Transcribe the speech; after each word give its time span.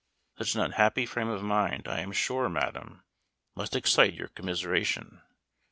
Such 0.39 0.55
an 0.55 0.61
unhappy 0.61 1.05
frame 1.05 1.29
of 1.29 1.43
mind, 1.43 1.87
I 1.87 1.99
am 1.99 2.11
sure, 2.11 2.49
madam, 2.49 3.03
must 3.53 3.75
excite 3.75 4.15
your 4.15 4.29
commiseration. 4.29 5.21